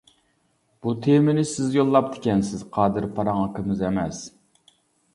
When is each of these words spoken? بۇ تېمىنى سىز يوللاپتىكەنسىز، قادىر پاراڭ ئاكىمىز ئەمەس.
بۇ 0.85 0.93
تېمىنى 1.07 1.43
سىز 1.51 1.77
يوللاپتىكەنسىز، 1.79 2.65
قادىر 2.81 3.09
پاراڭ 3.21 3.45
ئاكىمىز 3.47 3.89
ئەمەس. 3.89 4.29